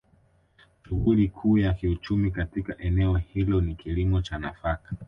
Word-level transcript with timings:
Shughuli 0.89 1.27
Kuu 1.29 1.57
ya 1.57 1.73
kiuchumi 1.73 2.31
katika 2.31 2.77
eneo 2.77 3.17
hilo 3.17 3.61
ni 3.61 3.75
kilimo 3.75 4.21
cha 4.21 4.39
nafaka 4.39 4.95